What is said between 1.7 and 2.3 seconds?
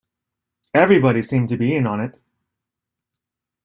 in it!